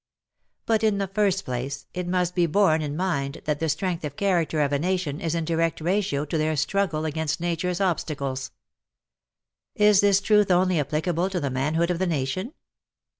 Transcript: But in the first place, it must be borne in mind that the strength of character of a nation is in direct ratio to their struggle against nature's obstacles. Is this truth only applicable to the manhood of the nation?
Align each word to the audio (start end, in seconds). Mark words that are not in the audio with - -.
But 0.65 0.83
in 0.83 0.97
the 0.97 1.05
first 1.09 1.45
place, 1.45 1.85
it 1.93 2.07
must 2.07 2.33
be 2.33 2.47
borne 2.47 2.81
in 2.81 2.97
mind 2.97 3.41
that 3.45 3.59
the 3.59 3.69
strength 3.69 4.03
of 4.03 4.15
character 4.15 4.61
of 4.61 4.73
a 4.73 4.79
nation 4.79 5.21
is 5.21 5.35
in 5.35 5.45
direct 5.45 5.79
ratio 5.79 6.25
to 6.25 6.39
their 6.39 6.55
struggle 6.55 7.05
against 7.05 7.39
nature's 7.39 7.79
obstacles. 7.79 8.49
Is 9.75 10.01
this 10.01 10.19
truth 10.19 10.49
only 10.49 10.79
applicable 10.79 11.29
to 11.29 11.39
the 11.39 11.51
manhood 11.51 11.91
of 11.91 11.99
the 11.99 12.07
nation? 12.07 12.55